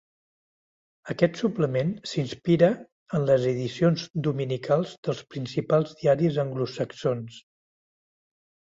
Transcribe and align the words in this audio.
Aquest 1.13 1.35
suplement 1.41 1.91
s'inspira 2.13 2.71
en 3.19 3.29
les 3.31 3.47
edicions 3.53 4.09
dominicals 4.31 4.97
dels 5.07 5.23
principals 5.37 5.97
diaris 6.03 6.45
anglosaxons. 6.49 7.43